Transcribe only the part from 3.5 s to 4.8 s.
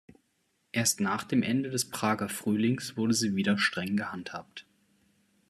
streng gehandhabt.